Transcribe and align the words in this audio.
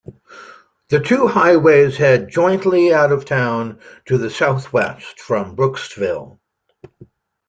The 0.89 0.99
two 0.99 1.27
highways 1.27 1.95
head 1.95 2.29
jointly 2.29 2.91
out 2.91 3.11
of 3.11 3.23
town 3.23 3.81
to 4.05 4.17
the 4.17 4.31
southwest 4.31 5.19
from 5.19 5.55
Brooksville. 5.55 6.39